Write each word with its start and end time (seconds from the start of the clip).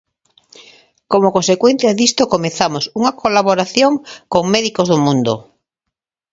Como 1.11 1.33
consecuencia 1.37 1.97
disto 2.01 2.23
comezamos 2.33 2.83
unha 2.99 3.15
colaboración 3.21 3.93
con 4.31 4.43
Médicos 4.53 4.87
do 4.91 4.97
mundo. 5.05 5.33